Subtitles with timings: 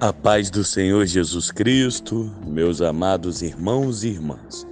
[0.00, 4.64] A paz do Senhor Jesus Cristo, meus amados irmãos e irmãs.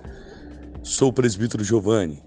[0.85, 2.23] Sou o presbítero Giovanni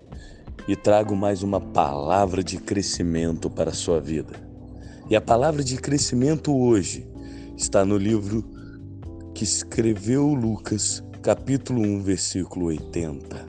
[0.68, 4.34] e trago mais uma palavra de crescimento para a sua vida.
[5.10, 7.08] E a palavra de crescimento hoje
[7.56, 8.44] está no livro
[9.34, 13.48] que escreveu Lucas, capítulo 1, versículo 80.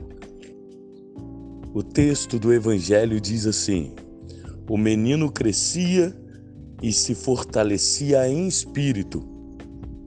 [1.74, 3.96] O texto do evangelho diz assim:
[4.68, 6.16] O menino crescia
[6.80, 9.39] e se fortalecia em espírito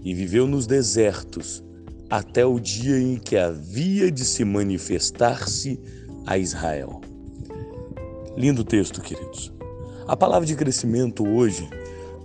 [0.03, 1.63] e viveu nos desertos
[2.09, 5.79] até o dia em que havia de se manifestar-se
[6.25, 7.01] a Israel.
[8.37, 9.51] Lindo texto, queridos.
[10.07, 11.67] A palavra de crescimento hoje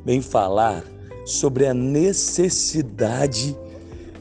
[0.04, 0.84] vem falar
[1.24, 3.56] sobre a necessidade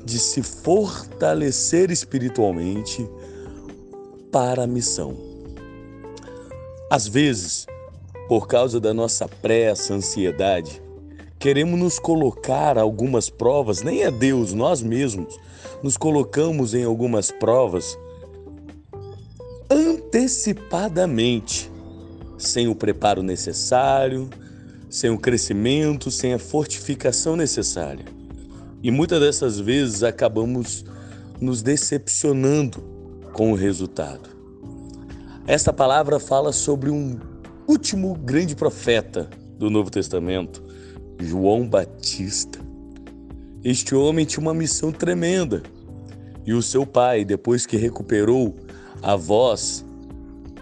[0.05, 3.07] de se fortalecer espiritualmente
[4.31, 5.17] para a missão.
[6.89, 7.65] Às vezes,
[8.27, 10.81] por causa da nossa pressa, ansiedade,
[11.39, 15.37] Queremos nos colocar algumas provas, nem é Deus, nós mesmos
[15.83, 17.97] nos colocamos em algumas provas
[19.69, 21.71] antecipadamente,
[22.37, 24.29] sem o preparo necessário,
[24.89, 28.05] sem o crescimento, sem a fortificação necessária.
[28.81, 30.85] E muitas dessas vezes acabamos
[31.39, 32.81] nos decepcionando
[33.33, 34.29] com o resultado.
[35.45, 37.19] Esta palavra fala sobre um
[37.67, 40.63] último grande profeta do Novo Testamento,
[41.19, 42.59] João Batista.
[43.63, 45.63] Este homem tinha uma missão tremenda.
[46.45, 48.55] E o seu pai, depois que recuperou
[49.01, 49.83] a voz,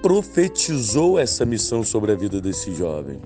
[0.02, 3.22] profetizou essa missão sobre a vida desse jovem.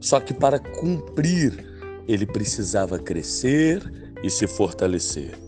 [0.00, 1.64] Só que para cumprir,
[2.08, 3.82] ele precisava crescer
[4.22, 5.38] e se fortalecer.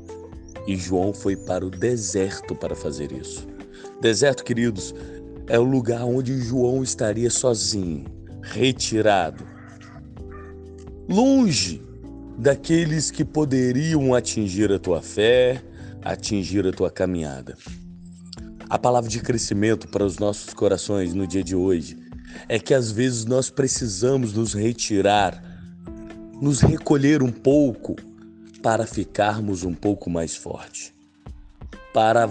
[0.67, 3.47] E João foi para o deserto para fazer isso.
[4.00, 4.95] Deserto, queridos,
[5.47, 8.05] é o lugar onde João estaria sozinho,
[8.43, 9.45] retirado,
[11.09, 11.81] longe
[12.37, 15.62] daqueles que poderiam atingir a tua fé,
[16.05, 17.56] atingir a tua caminhada.
[18.69, 21.97] A palavra de crescimento para os nossos corações no dia de hoje
[22.47, 25.43] é que às vezes nós precisamos nos retirar,
[26.41, 27.97] nos recolher um pouco
[28.62, 30.93] para ficarmos um pouco mais fortes,
[31.94, 32.28] para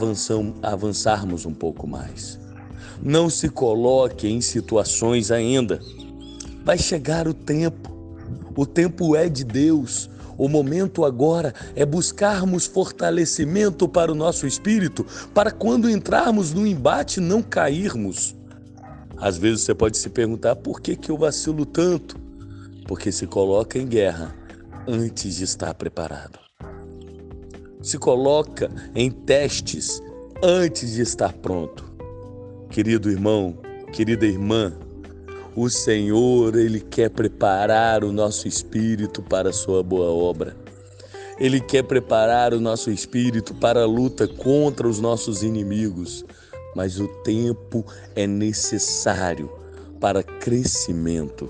[0.62, 2.40] avançarmos um pouco mais.
[3.02, 5.80] Não se coloque em situações ainda.
[6.64, 7.97] Vai chegar o tempo
[8.58, 10.10] o tempo é de Deus.
[10.36, 17.20] O momento agora é buscarmos fortalecimento para o nosso espírito, para quando entrarmos no embate
[17.20, 18.36] não cairmos.
[19.16, 22.20] Às vezes você pode se perguntar por que, que eu vacilo tanto?
[22.88, 24.36] Porque se coloca em guerra
[24.88, 26.40] antes de estar preparado.
[27.82, 30.02] Se coloca em testes
[30.44, 31.92] antes de estar pronto.
[32.70, 33.58] Querido irmão,
[33.92, 34.74] querida irmã,
[35.58, 40.56] o Senhor, Ele quer preparar o nosso espírito para a sua boa obra.
[41.40, 46.24] Ele quer preparar o nosso espírito para a luta contra os nossos inimigos.
[46.76, 47.84] Mas o tempo
[48.16, 49.52] é necessário
[50.00, 51.50] para crescimento.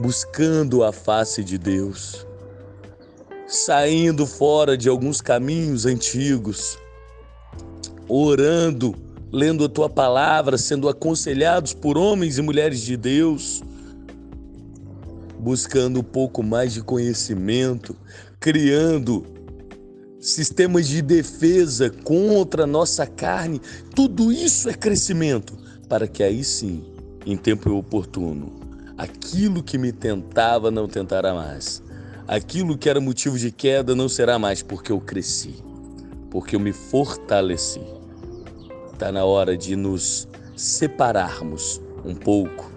[0.00, 2.26] Buscando a face de Deus,
[3.46, 6.76] saindo fora de alguns caminhos antigos,
[8.08, 9.03] orando
[9.34, 13.64] lendo a tua palavra, sendo aconselhados por homens e mulheres de Deus,
[15.40, 17.96] buscando um pouco mais de conhecimento,
[18.38, 19.26] criando
[20.20, 23.60] sistemas de defesa contra a nossa carne.
[23.92, 25.58] Tudo isso é crescimento,
[25.88, 26.84] para que aí sim,
[27.26, 28.52] em tempo oportuno,
[28.96, 31.82] aquilo que me tentava não tentará mais.
[32.28, 35.56] Aquilo que era motivo de queda não será mais, porque eu cresci,
[36.30, 38.03] porque eu me fortaleci.
[38.94, 42.70] Está na hora de nos separarmos um pouco,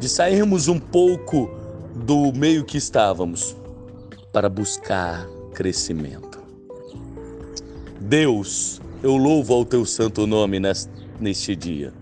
[0.00, 1.48] de sairmos um pouco
[1.94, 3.56] do meio que estávamos
[4.32, 5.24] para buscar
[5.54, 6.42] crescimento.
[8.00, 10.58] Deus, eu louvo ao teu santo nome
[11.20, 11.94] neste dia.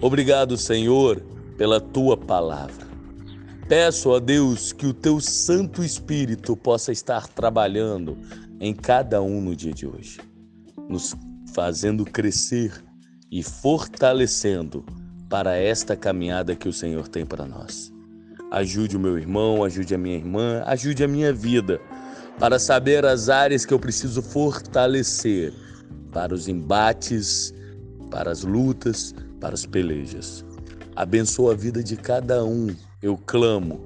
[0.00, 1.20] Obrigado, Senhor,
[1.58, 2.86] pela tua palavra.
[3.68, 8.16] Peço a Deus que o teu Santo Espírito possa estar trabalhando
[8.60, 10.20] em cada um no dia de hoje,
[10.88, 11.16] nos
[11.54, 12.72] fazendo crescer
[13.30, 14.84] e fortalecendo
[15.30, 17.92] para esta caminhada que o Senhor tem para nós.
[18.50, 21.80] Ajude o meu irmão, ajude a minha irmã, ajude a minha vida
[22.38, 25.54] para saber as áreas que eu preciso fortalecer
[26.12, 27.54] para os embates,
[28.10, 30.44] para as lutas, para as pelejas.
[30.96, 33.80] Abençoa a vida de cada um, eu clamo,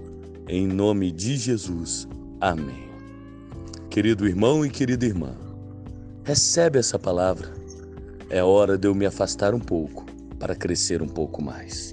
[0.48, 2.08] em nome de Jesus.
[2.40, 2.88] Amém.
[3.90, 5.34] Querido irmão e querida irmã,
[6.24, 7.57] recebe essa palavra
[8.30, 10.04] é hora de eu me afastar um pouco
[10.38, 11.92] para crescer um pouco mais.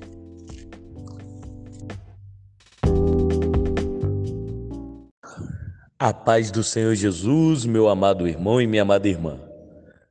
[5.98, 9.40] A paz do Senhor Jesus, meu amado irmão e minha amada irmã.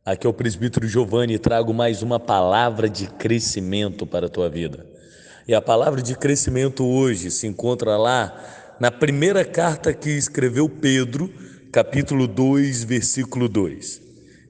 [0.05, 4.49] Aqui é o presbítero Giovanni e trago mais uma palavra de crescimento para a tua
[4.49, 4.87] vida.
[5.47, 8.35] E a palavra de crescimento hoje se encontra lá
[8.81, 11.33] na primeira carta que escreveu Pedro,
[11.71, 14.01] capítulo 2, versículo 2.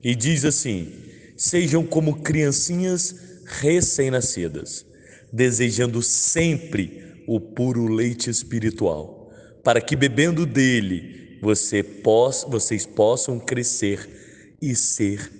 [0.03, 1.04] E diz assim:
[1.37, 3.15] Sejam como criancinhas
[3.45, 4.87] recém-nascidas,
[5.33, 9.31] desejando sempre o puro leite espiritual,
[9.63, 15.31] para que bebendo dele você possa, vocês possam crescer e ser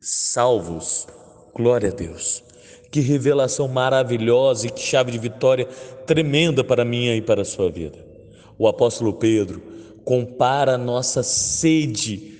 [0.00, 1.06] salvos.
[1.54, 2.42] Glória a Deus.
[2.90, 5.66] Que revelação maravilhosa e que chave de vitória
[6.06, 7.98] tremenda para mim e para a sua vida.
[8.58, 9.62] O apóstolo Pedro
[10.04, 12.39] compara a nossa sede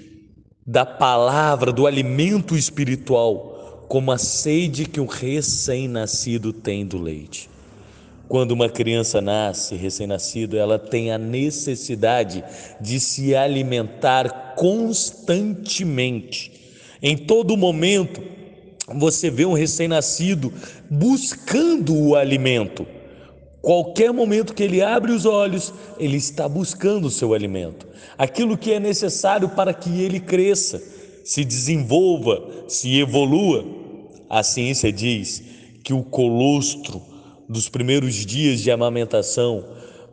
[0.70, 7.50] da palavra, do alimento espiritual, como a sede que um recém-nascido tem do leite.
[8.28, 12.44] Quando uma criança nasce, recém-nascido, ela tem a necessidade
[12.80, 16.52] de se alimentar constantemente.
[17.02, 18.22] Em todo momento,
[18.94, 20.52] você vê um recém-nascido
[20.88, 22.86] buscando o alimento.
[23.62, 27.86] Qualquer momento que ele abre os olhos, ele está buscando o seu alimento.
[28.16, 30.82] Aquilo que é necessário para que ele cresça,
[31.22, 33.64] se desenvolva, se evolua.
[34.30, 35.42] A ciência diz
[35.84, 37.02] que o colostro
[37.48, 39.64] dos primeiros dias de amamentação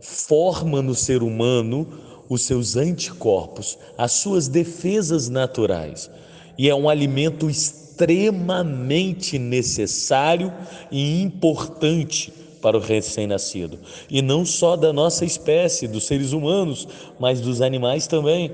[0.02, 1.88] forma no ser humano
[2.30, 6.12] os seus anticorpos, as suas defesas naturais.
[6.58, 10.54] E é um alimento extremamente necessário
[10.92, 13.80] e importante para o recém-nascido.
[14.10, 16.88] E não só da nossa espécie, dos seres humanos,
[17.20, 18.52] mas dos animais também.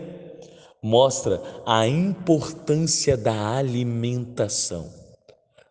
[0.81, 4.91] Mostra a importância da alimentação,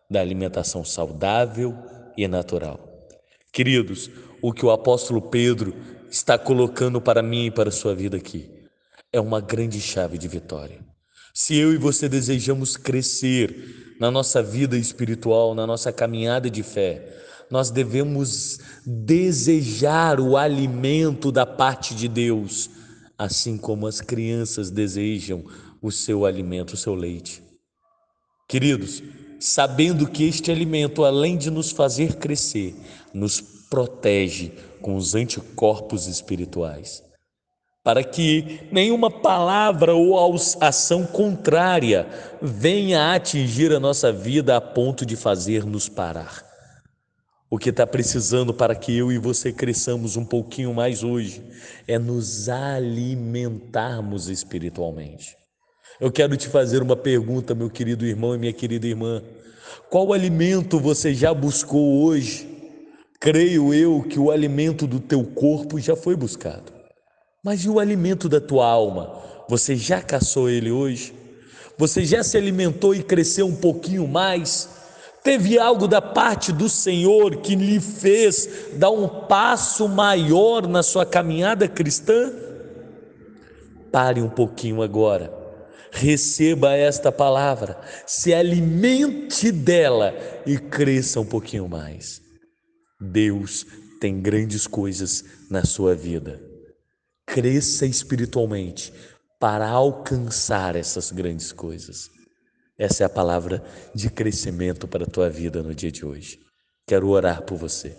[0.09, 1.75] da alimentação saudável
[2.17, 2.79] e natural.
[3.51, 4.09] Queridos,
[4.41, 5.75] o que o apóstolo Pedro
[6.09, 8.49] está colocando para mim e para a sua vida aqui
[9.13, 10.79] é uma grande chave de vitória.
[11.33, 17.07] Se eu e você desejamos crescer na nossa vida espiritual, na nossa caminhada de fé,
[17.49, 22.69] nós devemos desejar o alimento da parte de Deus,
[23.17, 25.43] assim como as crianças desejam
[25.81, 27.43] o seu alimento, o seu leite.
[28.47, 29.03] Queridos,
[29.39, 32.75] sabendo que este alimento, além de nos fazer crescer,
[33.13, 34.51] nos protege
[34.81, 37.03] com os anticorpos espirituais,
[37.83, 42.07] para que nenhuma palavra ou ação contrária
[42.41, 46.52] venha a atingir a nossa vida a ponto de fazer-nos parar.
[47.53, 51.43] O que está precisando para que eu e você cresçamos um pouquinho mais hoje
[51.87, 55.37] é nos alimentarmos espiritualmente.
[56.01, 59.21] Eu quero te fazer uma pergunta, meu querido irmão e minha querida irmã.
[59.87, 62.49] Qual alimento você já buscou hoje?
[63.19, 66.73] Creio eu que o alimento do teu corpo já foi buscado.
[67.45, 69.21] Mas e o alimento da tua alma?
[69.47, 71.13] Você já caçou ele hoje?
[71.77, 74.81] Você já se alimentou e cresceu um pouquinho mais?
[75.23, 81.05] Teve algo da parte do Senhor que lhe fez dar um passo maior na sua
[81.05, 82.31] caminhada cristã?
[83.91, 85.43] Pare um pouquinho agora
[85.93, 90.13] receba esta palavra, se alimente dela
[90.45, 92.19] e cresça um pouquinho mais.
[92.99, 93.65] Deus
[94.01, 96.41] tem grandes coisas na sua vida.
[97.25, 98.91] Cresça espiritualmente
[99.39, 102.09] para alcançar essas grandes coisas.
[102.77, 103.63] Essa é a palavra
[103.93, 106.39] de crescimento para a tua vida no dia de hoje.
[106.87, 107.95] Quero orar por você.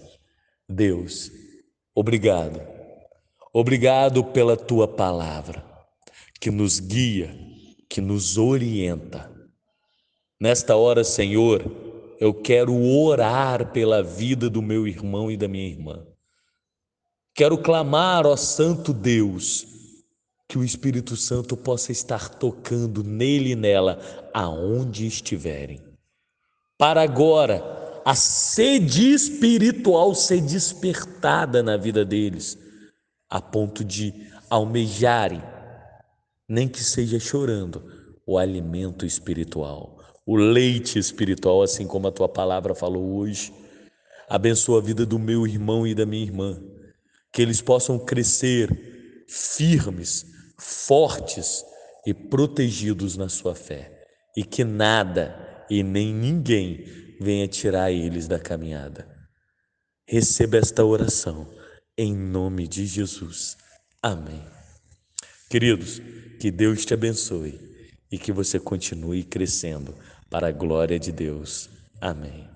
[0.68, 1.30] Deus,
[1.94, 2.60] obrigado.
[3.52, 5.64] Obrigado pela tua palavra
[6.40, 7.44] que nos guia
[7.94, 9.30] que nos orienta.
[10.40, 11.64] Nesta hora, Senhor,
[12.18, 16.04] eu quero orar pela vida do meu irmão e da minha irmã.
[17.32, 19.64] Quero clamar, ó Santo Deus,
[20.48, 23.98] que o Espírito Santo possa estar tocando nele e nela,
[24.32, 25.80] aonde estiverem.
[26.76, 32.58] Para agora, a sede espiritual ser despertada na vida deles,
[33.28, 34.12] a ponto de
[34.50, 35.42] almejarem
[36.48, 37.82] nem que seja chorando,
[38.26, 43.52] o alimento espiritual, o leite espiritual, assim como a tua palavra falou hoje.
[44.28, 46.58] Abençoa a vida do meu irmão e da minha irmã,
[47.32, 50.26] que eles possam crescer firmes,
[50.58, 51.64] fortes
[52.06, 54.04] e protegidos na sua fé,
[54.36, 56.84] e que nada e nem ninguém
[57.20, 59.08] venha tirar eles da caminhada.
[60.06, 61.48] Receba esta oração
[61.96, 63.56] em nome de Jesus.
[64.02, 64.44] Amém.
[65.48, 66.00] Queridos,
[66.40, 67.58] que Deus te abençoe
[68.10, 69.94] e que você continue crescendo
[70.28, 71.70] para a glória de Deus.
[72.00, 72.48] Amém.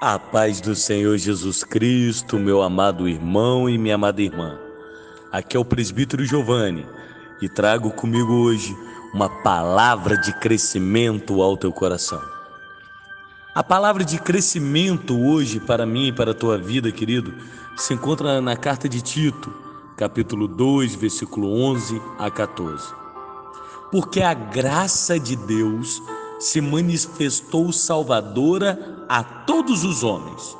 [0.00, 4.56] A paz do Senhor Jesus Cristo, meu amado irmão e minha amada irmã.
[5.32, 6.86] Aqui é o presbítero Giovanni
[7.42, 8.76] e trago comigo hoje
[9.12, 12.22] uma palavra de crescimento ao teu coração.
[13.52, 17.34] A palavra de crescimento hoje para mim e para a tua vida, querido,
[17.76, 19.52] se encontra na carta de Tito,
[19.96, 22.94] capítulo 2, versículo 11 a 14.
[23.90, 26.00] Porque a graça de Deus
[26.38, 30.56] se manifestou salvadora a todos os homens.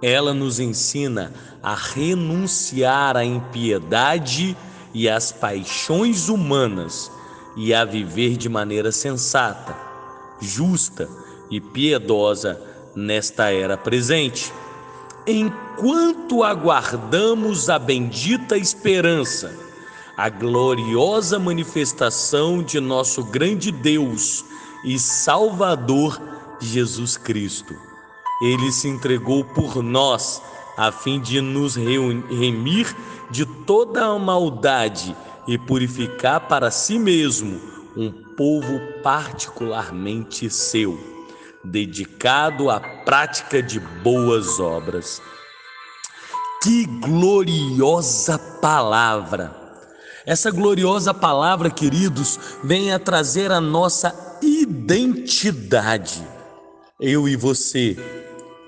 [0.00, 4.56] Ela nos ensina a renunciar à impiedade
[4.94, 7.10] e às paixões humanas
[7.56, 9.76] e a viver de maneira sensata,
[10.40, 11.08] justa
[11.50, 12.60] e piedosa
[12.94, 14.52] nesta era presente.
[15.26, 19.52] Enquanto aguardamos a bendita esperança,
[20.16, 24.44] a gloriosa manifestação de nosso grande Deus
[24.84, 26.20] e Salvador
[26.60, 27.74] Jesus Cristo.
[28.40, 30.40] Ele se entregou por nós,
[30.76, 32.94] a fim de nos remir
[33.30, 35.16] de toda a maldade
[35.46, 37.60] e purificar para si mesmo
[37.96, 40.98] um povo particularmente seu,
[41.64, 45.20] dedicado à prática de boas obras.
[46.62, 49.56] Que gloriosa palavra!
[50.26, 54.27] Essa gloriosa palavra, queridos, vem a trazer a nossa
[54.62, 56.26] identidade.
[57.00, 57.96] Eu e você,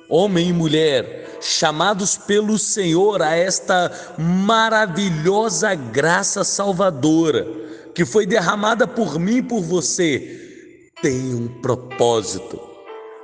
[0.08, 7.46] homem e mulher, chamados pelo Senhor a esta maravilhosa graça salvadora
[7.94, 12.60] que foi derramada por mim e por você, tem um propósito.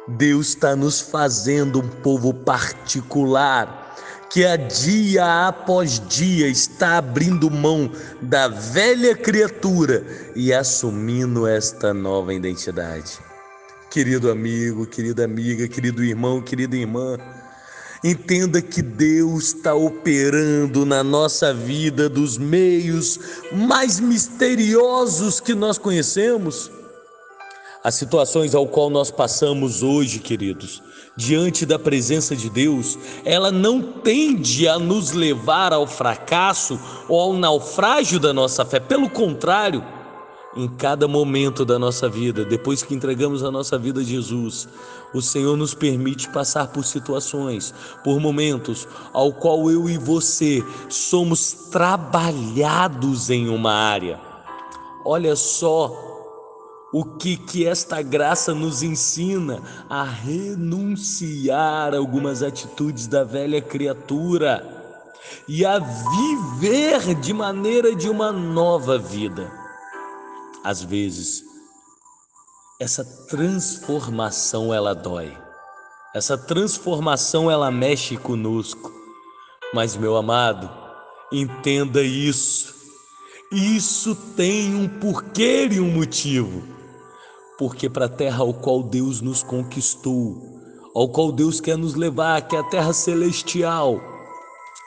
[0.08, 3.85] Deus está nos fazendo um povo particular
[4.30, 7.90] que a dia após dia está abrindo mão
[8.20, 10.04] da velha criatura
[10.34, 13.18] e assumindo esta nova identidade.
[13.90, 17.16] Querido amigo, querida amiga, querido irmão, querida irmã,
[18.04, 23.18] entenda que Deus está operando na nossa vida dos meios
[23.52, 26.70] mais misteriosos que nós conhecemos.
[27.86, 30.82] As situações ao qual nós passamos hoje, queridos,
[31.16, 37.32] diante da presença de Deus, ela não tende a nos levar ao fracasso ou ao
[37.34, 38.80] naufrágio da nossa fé.
[38.80, 39.84] Pelo contrário,
[40.56, 44.68] em cada momento da nossa vida, depois que entregamos a nossa vida a Jesus,
[45.14, 51.52] o Senhor nos permite passar por situações, por momentos ao qual eu e você somos
[51.70, 54.18] trabalhados em uma área.
[55.04, 56.15] Olha só
[56.98, 64.66] o que que esta graça nos ensina a renunciar algumas atitudes da velha criatura
[65.46, 69.52] e a viver de maneira de uma nova vida.
[70.64, 71.44] Às vezes,
[72.80, 75.36] essa transformação ela dói.
[76.14, 78.90] Essa transformação ela mexe conosco.
[79.74, 80.70] Mas meu amado,
[81.30, 82.74] entenda isso.
[83.52, 86.75] Isso tem um porquê e um motivo
[87.58, 90.60] porque para a terra ao qual Deus nos conquistou,
[90.94, 94.00] ao qual Deus quer nos levar, que é a terra celestial,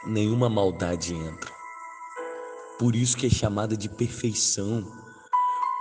[0.06, 1.52] nenhuma maldade entra.
[2.78, 4.86] Por isso que é chamada de perfeição,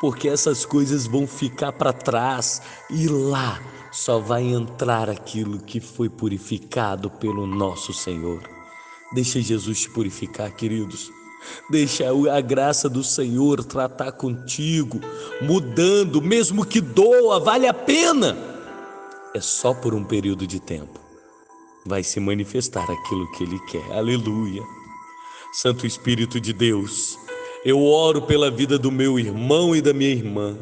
[0.01, 6.09] porque essas coisas vão ficar para trás e lá só vai entrar aquilo que foi
[6.09, 8.43] purificado pelo nosso Senhor.
[9.13, 11.18] Deixa Jesus te purificar, queridos.
[11.71, 15.01] Deixa a graça do Senhor tratar contigo,
[15.41, 18.37] mudando, mesmo que doa, vale a pena.
[19.35, 20.99] É só por um período de tempo.
[21.87, 23.93] Vai se manifestar aquilo que Ele quer.
[23.93, 24.63] Aleluia.
[25.53, 27.19] Santo Espírito de Deus,
[27.65, 30.57] eu oro pela vida do meu irmão e da minha irmã.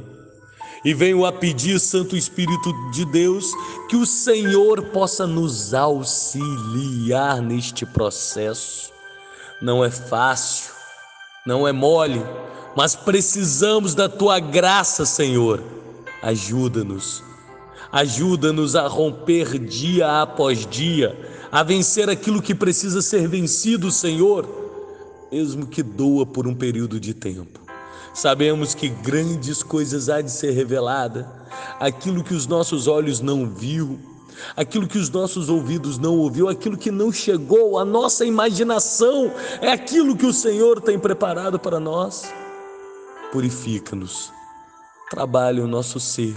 [0.84, 3.50] E venho a pedir, Santo Espírito de Deus,
[3.88, 8.95] que o Senhor possa nos auxiliar neste processo.
[9.60, 10.70] Não é fácil,
[11.46, 12.22] não é mole,
[12.76, 15.62] mas precisamos da tua graça, Senhor.
[16.22, 17.22] Ajuda-nos,
[17.90, 21.16] ajuda-nos a romper dia após dia,
[21.50, 24.46] a vencer aquilo que precisa ser vencido, Senhor,
[25.32, 27.60] mesmo que doa por um período de tempo.
[28.12, 31.30] Sabemos que grandes coisas há de ser revelada,
[31.80, 33.98] aquilo que os nossos olhos não viu,
[34.56, 39.70] aquilo que os nossos ouvidos não ouviu, aquilo que não chegou à nossa imaginação, é
[39.70, 42.32] aquilo que o Senhor tem preparado para nós.
[43.32, 44.32] Purifica-nos,
[45.10, 46.34] trabalha o nosso ser,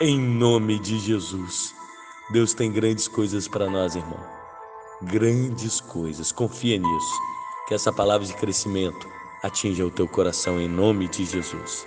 [0.00, 1.74] em nome de Jesus.
[2.32, 4.20] Deus tem grandes coisas para nós, irmão.
[5.02, 7.20] Grandes coisas, confia nisso.
[7.68, 9.06] Que essa palavra de crescimento
[9.42, 11.86] atinja o teu coração em nome de Jesus.